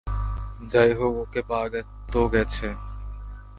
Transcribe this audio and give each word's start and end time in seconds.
যাইহোক, 0.71 1.13
ওকে 1.17 1.41
পাওয়া 1.49 1.67
তো 2.11 2.19
গেছে। 2.33 2.67